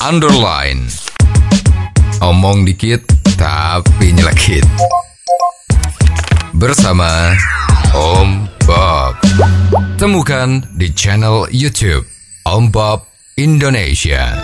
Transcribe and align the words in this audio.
underline. 0.00 0.88
Omong 2.24 2.64
dikit 2.64 3.04
tapi 3.36 4.16
nyelekit. 4.16 4.64
Bersama 6.56 7.36
Om 7.92 8.48
Bob. 8.64 9.20
Temukan 10.00 10.64
di 10.76 10.88
channel 10.96 11.44
YouTube 11.52 12.08
Om 12.48 12.72
Bob 12.72 13.04
Indonesia. 13.36 14.40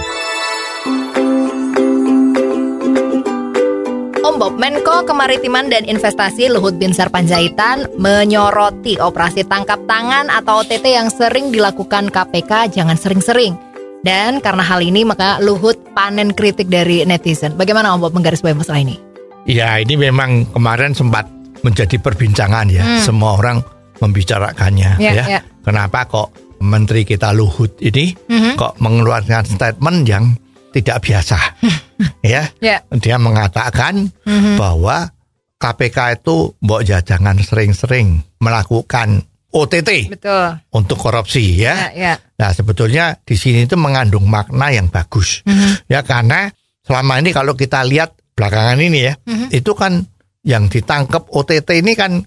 Om 4.21 4.35
Bob, 4.37 4.61
Menko 4.61 5.09
Kemaritiman 5.09 5.73
dan 5.73 5.89
Investasi 5.89 6.53
Luhut 6.53 6.77
Binsar 6.77 7.09
Panjaitan 7.09 7.89
menyoroti 7.97 9.01
operasi 9.01 9.49
tangkap 9.49 9.81
tangan 9.89 10.29
atau 10.29 10.61
OTT 10.61 10.85
yang 10.85 11.09
sering 11.09 11.49
dilakukan 11.49 12.13
KPK 12.13 12.77
jangan 12.77 13.01
sering-sering. 13.01 13.76
Dan 14.07 14.39
karena 14.39 14.63
hal 14.63 14.87
ini 14.87 15.03
maka 15.03 15.43
Luhut 15.43 15.75
panen 15.91 16.31
kritik 16.31 16.71
dari 16.71 17.03
netizen. 17.03 17.59
Bagaimana 17.59 17.91
Om 17.99 18.07
Bob 18.07 18.15
menggarisbawahi 18.15 18.55
masalah 18.55 18.79
ini? 18.87 19.03
Ya 19.51 19.83
ini 19.83 19.99
memang 19.99 20.47
kemarin 20.55 20.95
sempat 20.95 21.27
menjadi 21.67 21.99
perbincangan 21.99 22.71
ya. 22.71 22.87
Hmm. 22.87 23.03
Semua 23.03 23.35
orang 23.35 23.67
membicarakannya 23.99 25.03
Ya, 25.03 25.11
ya. 25.11 25.25
ya. 25.27 25.41
Kenapa 25.67 26.07
kok 26.07 26.31
Menteri 26.63 27.03
kita 27.03 27.35
Luhut 27.35 27.75
ini 27.83 28.15
Mhm. 28.31 28.55
kok 28.55 28.79
mengeluarkan 28.79 29.43
statement 29.43 30.07
yang 30.07 30.39
tidak 30.71 31.03
biasa? 31.03 31.39
ya. 32.23 32.47
Ya. 32.63 32.87
Dia 32.95 33.19
mengatakan 33.19 34.07
Mhm. 34.23 34.55
bahwa 34.55 35.11
KPK 35.59 36.23
itu 36.23 36.55
mbok 36.63 36.87
jangan 36.87 37.43
sering-sering 37.43 38.23
melakukan 38.39 39.27
OTT 39.51 40.11
Betul. 40.13 40.59
untuk 40.73 40.99
korupsi 40.99 41.57
Ya, 41.57 41.91
ya. 41.95 42.15
ya. 42.15 42.15
Nah 42.37 42.51
sebetulnya 42.53 43.17
di 43.23 43.35
sini 43.35 43.65
itu 43.65 43.79
mengandung 43.79 44.27
makna 44.27 44.69
yang 44.71 44.91
bagus 44.91 45.41
Mhm. 45.43 45.89
ya 45.89 46.03
karena 46.03 46.51
selama 46.83 47.19
ini 47.19 47.31
kalau 47.31 47.55
kita 47.55 47.81
lihat 47.83 48.15
belakangan 48.37 48.79
ini 48.79 49.01
ya 49.07 49.15
Mhm. 49.17 49.49
itu 49.51 49.73
kan 49.73 50.05
yang 50.45 50.69
ditangkap 50.69 51.27
OTT 51.33 51.81
ini 51.81 51.97
kan 51.97 52.21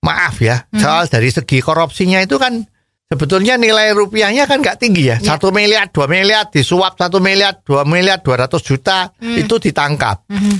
maaf 0.00 0.40
ya 0.40 0.64
Mhm. 0.72 0.80
soal 0.80 1.04
dari 1.06 1.28
segi 1.28 1.60
korupsinya 1.60 2.24
itu 2.24 2.40
kan 2.40 2.64
sebetulnya 3.06 3.58
nilai 3.58 3.90
rupiahnya 3.92 4.46
kan 4.46 4.62
nggak 4.62 4.78
tinggi 4.80 5.10
ya 5.10 5.16
Ya. 5.20 5.34
satu 5.36 5.50
miliar 5.52 5.90
dua 5.90 6.06
miliar 6.06 6.48
disuap 6.48 6.96
satu 6.96 7.18
miliar 7.20 7.60
dua 7.60 7.84
miliar 7.84 8.22
dua 8.22 8.46
ratus 8.46 8.62
juta 8.64 9.12
itu 9.20 9.58
ditangkap 9.60 10.24
Mhm. 10.30 10.54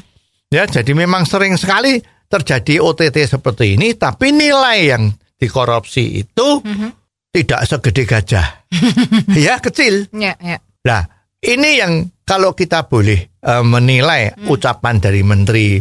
ya 0.53 0.67
jadi 0.69 0.93
memang 0.93 1.25
sering 1.25 1.57
sekali 1.57 1.97
terjadi 2.29 2.79
OTT 2.79 3.27
seperti 3.27 3.75
ini 3.81 3.97
tapi 3.97 4.31
nilai 4.31 4.79
yang 4.85 5.09
dikorupsi 5.41 6.21
itu 6.21 6.61
Mhm. 6.61 6.89
tidak 7.33 7.65
segede 7.65 8.05
gajah 8.05 8.47
ya 9.49 9.57
kecil 9.59 10.07
Ya, 10.13 10.37
ya. 10.37 10.61
Nah, 10.85 11.03
ini 11.41 11.81
yang 11.81 11.93
kalau 12.23 12.53
kita 12.53 12.85
boleh 12.85 13.33
eh, 13.41 13.65
menilai 13.65 14.37
ucapan 14.47 15.01
dari 15.01 15.25
Menteri 15.25 15.81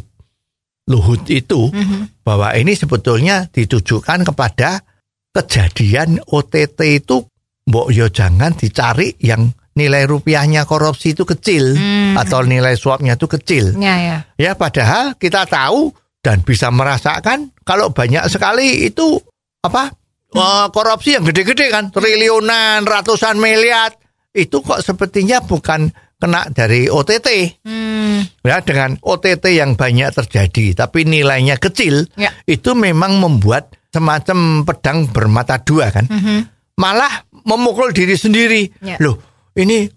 Luhut 0.87 1.27
itu 1.27 1.67
Mhm. 1.69 2.23
bahwa 2.23 2.55
ini 2.55 2.73
sebetulnya 2.73 3.45
ditujukan 3.45 4.23
kepada 4.23 4.81
kejadian 5.29 6.17
OTT 6.25 6.79
itu 6.97 7.21
mbok 7.69 7.93
yo 7.93 8.09
jangan 8.09 8.57
dicari 8.57 9.13
yang 9.21 9.45
nilai 9.77 10.03
rupiahnya 10.03 10.65
korupsi 10.65 11.13
itu 11.13 11.23
kecil 11.23 11.77
Hmm. 11.77 12.17
atau 12.17 12.41
nilai 12.41 12.73
suapnya 12.73 13.13
itu 13.15 13.29
kecil. 13.29 13.77
Ya, 13.77 13.95
ya. 13.95 14.17
Ya 14.35 14.51
padahal 14.53 15.13
kita 15.15 15.45
tahu 15.45 15.93
dan 16.19 16.41
bisa 16.41 16.67
merasakan 16.67 17.53
kalau 17.61 17.93
banyak 17.93 18.25
sekali 18.27 18.89
itu 18.89 19.21
apa 19.59 19.91
eh, 20.29 20.67
korupsi 20.71 21.19
yang 21.19 21.27
gede-gede 21.27 21.67
kan 21.67 21.91
triliunan 21.91 22.87
ratusan 22.87 23.35
miliar 23.35 23.91
itu 24.31 24.63
kok 24.63 24.79
sepertinya 24.79 25.43
bukan 25.43 25.91
kena 26.15 26.47
dari 26.49 26.87
OTT 26.87 27.27
Hmm. 27.63 28.23
ya 28.43 28.59
dengan 28.59 28.95
OTT 28.99 29.55
yang 29.55 29.75
banyak 29.75 30.11
terjadi 30.11 30.75
tapi 30.77 31.03
nilainya 31.03 31.55
kecil 31.55 32.07
Ya. 32.15 32.31
itu 32.43 32.71
memang 32.71 33.19
membuat 33.19 33.75
semacam 33.89 34.63
pedang 34.63 35.07
bermata 35.07 35.59
dua 35.59 35.91
kan 35.91 36.07
Mhm. 36.07 36.39
malah 36.75 37.23
memukul 37.45 37.91
diri 37.91 38.15
sendiri 38.15 38.67
Ya. 38.79 38.95
loh 38.99 39.19
ini 39.55 39.87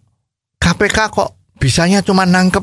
KPK 0.59 0.99
kok 1.11 1.31
bisanya 1.59 2.03
cuma 2.03 2.23
nangkep 2.23 2.63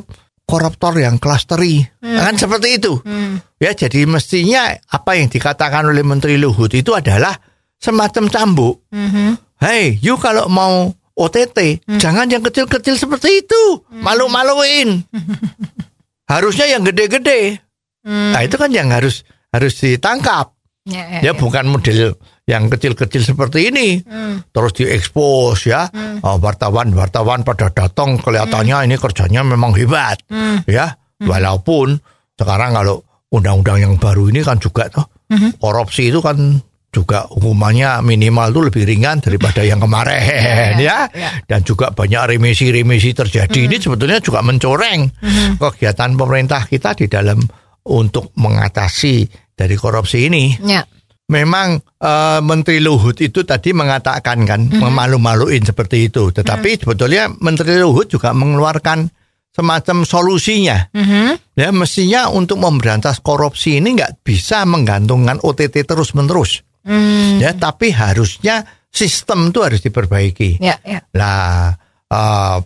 koruptor 0.50 0.98
yang 0.98 1.22
klasteri. 1.22 1.86
Kan 2.02 2.34
seperti 2.42 2.82
itu. 2.82 2.98
Hmm. 3.06 3.38
ya 3.62 3.78
jadi 3.78 4.10
mestinya 4.10 4.74
apa 4.90 5.14
yang 5.14 5.30
dikatakan 5.30 5.86
oleh 5.86 6.02
Menteri 6.02 6.42
Luhut 6.42 6.74
itu 6.74 6.98
adalah 6.98 7.38
semacam 7.78 8.26
cambuk. 8.34 8.82
Mhm. 8.90 9.62
hei 9.62 10.02
you 10.02 10.18
kalau 10.18 10.50
mau 10.50 10.90
OTT 11.14 11.84
jangan 12.02 12.26
yang 12.32 12.42
kecil-kecil 12.42 12.98
seperti 12.98 13.46
itu. 13.46 13.86
Malu-maluin. 13.94 15.06
Harusnya 16.32 16.66
yang 16.66 16.82
gede-gede. 16.82 17.62
Hmm. 18.00 18.32
nah 18.32 18.42
itu 18.42 18.56
kan 18.56 18.72
yang 18.72 18.90
harus 18.96 19.28
harus 19.52 19.76
ditangkap. 19.78 20.56
Ya, 20.88 21.20
ya, 21.20 21.30
ya 21.30 21.32
ya. 21.32 21.32
bukan 21.36 21.68
model 21.68 22.16
yang 22.50 22.66
kecil-kecil 22.66 23.22
seperti 23.22 23.70
ini. 23.70 24.02
Hmm. 24.02 24.42
terus 24.50 24.74
diekspos 24.74 25.70
ya. 25.70 25.86
Oh, 26.26 26.42
wartawan-wartawan 26.42 27.46
pada 27.46 27.70
datang 27.70 28.18
kelihatannya 28.18 28.90
ini 28.90 28.96
kerjanya 28.98 29.46
memang 29.46 29.78
hebat 29.78 30.18
Hmm. 30.26 30.66
ya. 30.66 30.98
Walaupun 31.22 32.00
sekarang 32.34 32.74
kalau 32.74 33.04
undang-undang 33.30 33.78
yang 33.78 33.94
baru 33.96 34.32
ini 34.34 34.42
kan 34.42 34.58
juga 34.58 34.90
tuh 34.90 35.06
Mhm. 35.30 35.62
korupsi 35.62 36.10
itu 36.10 36.18
kan 36.18 36.58
juga 36.90 37.30
hukumannya 37.30 38.02
minimal 38.02 38.50
tuh 38.50 38.64
lebih 38.74 38.82
ringan 38.82 39.22
daripada 39.22 39.62
yang 39.62 39.78
kemarin 39.78 40.18
Ya, 40.82 40.82
ya, 40.82 40.98
ya. 41.14 41.30
dan 41.46 41.62
juga 41.62 41.94
banyak 41.94 42.34
remisi-remisi 42.34 43.14
terjadi. 43.14 43.70
Ini 43.70 43.78
sebetulnya 43.78 44.18
juga 44.18 44.42
mencoreng 44.42 45.06
kegiatan 45.62 46.18
pemerintah 46.18 46.66
kita 46.66 46.98
di 46.98 47.06
dalam 47.06 47.38
untuk 47.86 48.34
mengatasi 48.34 49.30
dari 49.54 49.78
korupsi 49.78 50.26
ini. 50.26 50.58
Ya. 50.66 50.82
Memang 51.30 51.80
eh, 52.02 52.40
Menteri 52.42 52.82
Luhut 52.82 53.16
itu 53.22 53.46
tadi 53.46 53.72
mengatakan 53.72 54.44
kan 54.44 54.68
memalu-maluin 54.68 55.62
seperti 55.64 56.10
itu, 56.10 56.34
tetapi 56.34 56.82
sebetulnya 56.84 57.30
Menteri 57.40 57.78
Luhut 57.80 58.10
juga 58.10 58.34
mengeluarkan 58.34 59.08
semacam 59.54 59.98
solusinya. 60.06 60.90
Mhm. 60.94 61.58
Ya 61.58 61.70
mestinya 61.70 62.32
untuk 62.34 62.58
memberantas 62.58 63.22
korupsi 63.22 63.78
ini 63.78 63.98
nggak 64.00 64.26
bisa 64.26 64.66
menggantungkan 64.66 65.40
OTT 65.44 65.86
terus 65.86 66.18
menerus. 66.18 66.66
Hmm. 66.84 67.38
Ya 67.38 67.52
tapi 67.54 67.92
harusnya 67.92 68.64
sistem 68.90 69.52
itu 69.52 69.60
harus 69.62 69.84
diperbaiki. 69.84 70.58
Ya, 70.64 70.80
ya. 70.82 71.04
Lah 71.14 71.76
eh, 72.10 72.58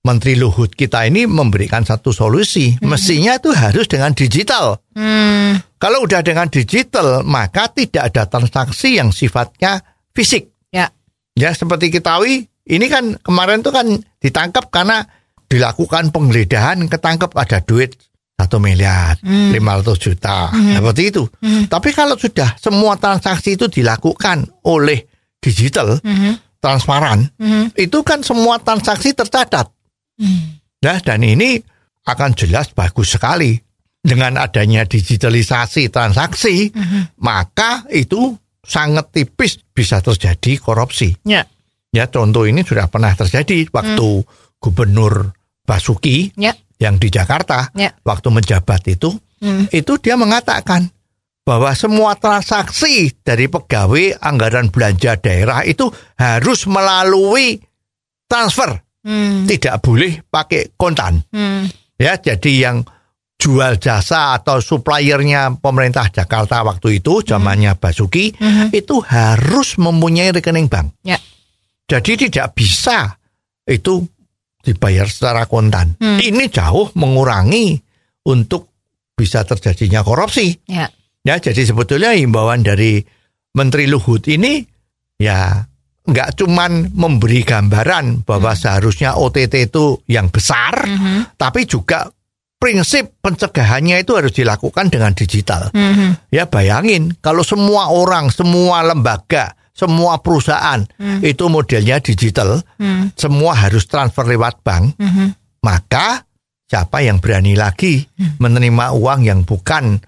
Menteri 0.00 0.32
Luhut 0.32 0.72
kita 0.72 1.04
ini 1.04 1.28
memberikan 1.28 1.84
satu 1.84 2.08
solusi, 2.08 2.72
mestinya 2.80 3.36
itu 3.36 3.52
harus 3.52 3.84
dengan 3.84 4.16
digital. 4.16 4.80
Hmm. 4.96 5.60
Kalau 5.76 6.08
udah 6.08 6.24
dengan 6.24 6.48
digital, 6.48 7.20
maka 7.20 7.68
tidak 7.68 8.08
ada 8.12 8.24
transaksi 8.24 8.96
yang 8.96 9.12
sifatnya 9.12 9.84
fisik. 10.16 10.56
Ya. 10.72 10.88
Ya, 11.36 11.52
seperti 11.52 11.92
ketahui, 11.92 12.48
ini 12.64 12.86
kan 12.88 13.20
kemarin 13.20 13.60
tuh 13.60 13.76
kan 13.76 13.92
ditangkap 14.24 14.72
karena 14.72 15.04
dilakukan 15.52 16.08
penggeledahan, 16.16 16.80
ketangkep 16.88 17.36
ada 17.36 17.60
duit 17.60 18.00
satu 18.40 18.56
miliar, 18.56 19.20
Hmm. 19.20 19.52
500 19.52 20.00
juta, 20.00 20.48
seperti 20.48 21.12
itu. 21.12 21.28
Tapi 21.68 21.92
kalau 21.92 22.16
sudah 22.16 22.56
semua 22.56 22.96
transaksi 22.96 23.52
itu 23.52 23.68
dilakukan 23.68 24.48
oleh 24.64 25.04
digital, 25.44 26.00
Mhm. 26.00 26.56
transparan, 26.56 27.28
Mhm. 27.36 27.76
itu 27.76 28.00
kan 28.00 28.24
semua 28.24 28.56
transaksi 28.56 29.12
tercatat. 29.12 29.68
Hmm. 30.20 30.60
Nah, 30.84 30.98
dan 31.00 31.24
ini 31.24 31.56
akan 32.04 32.36
jelas 32.36 32.70
bagus 32.76 33.16
sekali. 33.16 33.56
Dengan 34.00 34.40
adanya 34.40 34.88
digitalisasi 34.88 35.92
transaksi, 35.92 36.72
maka 37.20 37.84
itu 37.92 38.32
sangat 38.64 39.12
tipis 39.12 39.60
bisa 39.76 40.00
terjadi 40.00 40.56
korupsi. 40.56 41.12
Ya. 41.28 41.44
Ya, 41.92 42.08
contoh 42.08 42.48
ini 42.48 42.64
sudah 42.64 42.88
pernah 42.88 43.12
terjadi 43.12 43.68
waktu 43.68 44.24
Gubernur 44.56 45.36
Basuki 45.68 46.32
Ya. 46.40 46.56
yang 46.80 46.96
di 46.96 47.12
Jakarta, 47.12 47.68
Ya. 47.76 47.92
waktu 48.00 48.32
menjabat 48.32 48.88
itu, 48.88 49.12
Hmm. 49.44 49.68
itu 49.68 49.92
dia 50.00 50.16
mengatakan 50.16 50.88
bahwa 51.44 51.68
semua 51.76 52.16
transaksi 52.16 53.12
dari 53.20 53.52
pegawai 53.52 54.16
anggaran 54.16 54.72
belanja 54.72 55.20
daerah 55.20 55.60
itu 55.68 55.92
harus 56.16 56.64
melalui 56.64 57.60
transfer 58.24 58.80
Hmm. 59.00 59.48
tidak 59.48 59.80
boleh 59.80 60.20
pakai 60.28 60.76
kontan. 60.76 61.24
Hmm. 61.32 61.64
Ya, 61.96 62.20
jadi 62.20 62.52
yang 62.68 62.76
jual 63.40 63.80
jasa 63.80 64.36
atau 64.36 64.60
suppliernya 64.60 65.56
pemerintah 65.56 66.12
Jakarta 66.12 66.60
waktu 66.60 67.00
itu 67.00 67.24
zamannya 67.24 67.72
Basuki 67.80 68.36
Mhm. 68.36 68.76
itu 68.76 69.00
harus 69.00 69.80
mempunyai 69.80 70.28
rekening 70.28 70.68
bank. 70.68 71.00
Ya. 71.00 71.16
Jadi 71.88 72.28
tidak 72.28 72.52
bisa 72.52 73.16
itu 73.64 74.04
dibayar 74.60 75.08
secara 75.08 75.48
kontan. 75.48 75.96
Hmm. 75.96 76.20
Ini 76.20 76.52
jauh 76.52 76.92
mengurangi 77.00 77.80
untuk 78.28 78.68
bisa 79.16 79.40
terjadinya 79.48 80.04
korupsi. 80.04 80.52
Ya. 80.68 80.92
Ya, 81.20 81.40
jadi 81.40 81.64
sebetulnya 81.64 82.12
himbauan 82.12 82.60
dari 82.60 83.00
Menteri 83.56 83.88
Luhut 83.88 84.24
ini 84.28 84.60
ya 85.16 85.64
nggak 86.10 86.42
cuman 86.42 86.90
memberi 86.92 87.46
gambaran 87.46 88.26
bahwa 88.26 88.52
seharusnya 88.52 89.14
OTT 89.16 89.70
itu 89.70 90.02
yang 90.10 90.28
besar, 90.28 90.84
tapi 91.38 91.64
juga 91.64 92.10
prinsip 92.60 93.16
pencegahannya 93.24 94.04
itu 94.04 94.12
harus 94.12 94.36
dilakukan 94.36 94.92
dengan 94.92 95.16
digital. 95.16 95.72
Mhm. 95.72 96.28
Ya 96.28 96.44
bayangin 96.44 97.16
kalau 97.24 97.40
semua 97.40 97.88
orang, 97.88 98.28
semua 98.28 98.84
lembaga, 98.84 99.56
semua 99.72 100.20
perusahaan 100.20 100.84
itu 101.24 101.48
modelnya 101.48 102.04
digital, 102.04 102.60
Hmm. 102.76 103.08
semua 103.16 103.56
harus 103.56 103.88
transfer 103.88 104.28
lewat 104.28 104.60
bank, 104.60 104.92
Mhm. 105.00 105.26
maka 105.64 106.28
siapa 106.68 107.00
yang 107.00 107.16
berani 107.16 107.56
lagi 107.56 108.04
menerima 108.36 108.92
uang 108.92 109.24
yang 109.24 109.40
bukan 109.48 110.04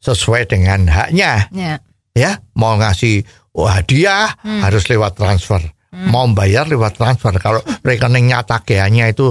sesuai 0.00 0.48
dengan 0.48 0.88
haknya? 0.88 1.52
Ya. 1.52 1.84
Ya, 2.10 2.42
mau 2.58 2.74
ngasih 2.74 3.22
oh, 3.56 3.66
hadiah 3.66 4.30
harus 4.42 4.86
lewat 4.86 5.16
transfer, 5.16 5.60
mau 6.10 6.26
bayar 6.30 6.66
lewat 6.66 6.96
transfer. 6.96 7.34
Kalau 7.38 7.60
rekeningnya 7.82 8.42
tagihannya 8.42 9.10
itu 9.10 9.30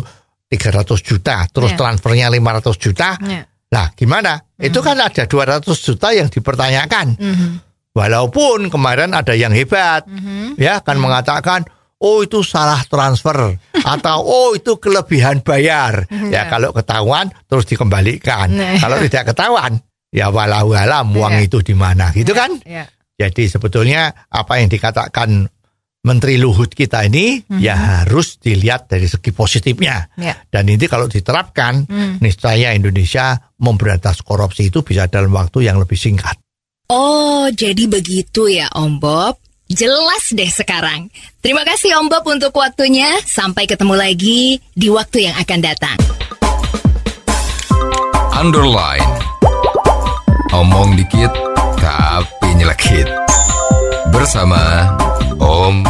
300 0.50 1.00
juta, 1.06 1.46
terus 1.48 1.74
Ya. 1.74 1.78
transfernya 1.78 2.28
500 2.28 2.76
juta, 2.80 3.16
Ya. 3.22 3.46
Lah 3.70 3.94
gimana? 3.94 4.42
Itu 4.58 4.82
kan 4.82 4.98
ada 4.98 5.30
200 5.30 5.78
juta 5.78 6.10
yang 6.10 6.26
dipertanyakan. 6.26 7.22
Mhm. 7.22 7.50
Walaupun 7.94 8.74
kemarin 8.74 9.14
ada 9.14 9.38
yang 9.38 9.54
hebat, 9.54 10.10
Mhm. 10.10 10.58
ya 10.58 10.82
kan 10.82 10.98
mengatakan, 10.98 11.70
oh 12.02 12.26
itu 12.26 12.42
salah 12.42 12.82
transfer 12.90 13.60
atau 13.94 14.18
oh 14.26 14.50
itu 14.58 14.74
kelebihan 14.82 15.46
bayar. 15.46 16.02
Ya 16.34 16.50
kalau 16.50 16.74
ketahuan 16.74 17.30
terus 17.46 17.70
dikembalikan. 17.70 18.50
Nah. 18.50 18.82
Kalau 18.82 18.98
tidak 19.06 19.34
ketahuan, 19.34 19.78
ya 20.10 20.34
walau 20.34 20.74
alam 20.74 21.14
uang 21.14 21.38
Ya. 21.38 21.46
itu 21.46 21.62
di 21.62 21.78
mana, 21.78 22.10
gitu 22.10 22.34
kan? 22.34 22.58
Jadi 23.20 23.52
sebetulnya 23.52 24.32
apa 24.32 24.64
yang 24.64 24.72
dikatakan 24.72 25.52
Menteri 26.00 26.40
Luhut 26.40 26.72
kita 26.72 27.04
ini 27.04 27.44
ya 27.60 27.76
harus 27.76 28.40
dilihat 28.40 28.88
dari 28.88 29.04
segi 29.04 29.36
positifnya. 29.36 30.08
Ya. 30.16 30.40
Dan 30.48 30.72
ini 30.72 30.88
kalau 30.88 31.12
diterapkan, 31.12 31.84
niscaya 32.24 32.72
Indonesia 32.72 33.36
memberantas 33.60 34.24
korupsi 34.24 34.72
itu 34.72 34.80
bisa 34.80 35.12
dalam 35.12 35.36
waktu 35.36 35.68
yang 35.68 35.76
lebih 35.76 36.00
singkat. 36.00 36.40
Oh, 36.88 37.52
jadi 37.52 37.92
begitu 37.92 38.48
ya 38.48 38.72
Om 38.72 39.04
Bob. 39.04 39.36
Jelas 39.70 40.34
deh 40.34 40.50
sekarang. 40.50 41.12
Terima 41.44 41.68
kasih 41.68 42.00
Om 42.00 42.08
Bob 42.08 42.24
untuk 42.32 42.56
waktunya. 42.56 43.20
Sampai 43.28 43.68
ketemu 43.68 44.00
lagi 44.00 44.58
di 44.74 44.88
waktu 44.88 45.28
yang 45.30 45.36
akan 45.36 45.60
datang. 45.60 46.00
Underline. 48.34 49.06
Omong 50.56 50.96
dikit 50.98 51.30
tapi 51.78 52.39
nyelekit. 52.60 53.08
Bersama 54.12 54.60
Om 55.40 55.88